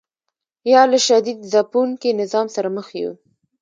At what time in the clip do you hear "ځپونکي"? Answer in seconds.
1.51-2.09